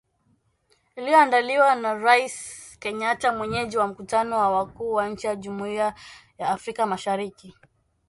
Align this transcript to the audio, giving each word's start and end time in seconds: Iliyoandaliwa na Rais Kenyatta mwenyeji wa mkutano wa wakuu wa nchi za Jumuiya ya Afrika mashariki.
Iliyoandaliwa 0.95 1.75
na 1.75 1.93
Rais 1.93 2.35
Kenyatta 2.79 3.33
mwenyeji 3.33 3.77
wa 3.77 3.87
mkutano 3.87 4.37
wa 4.39 4.49
wakuu 4.49 4.93
wa 4.93 5.09
nchi 5.09 5.27
za 5.27 5.35
Jumuiya 5.35 5.95
ya 6.37 6.49
Afrika 6.49 6.85
mashariki. 6.85 7.53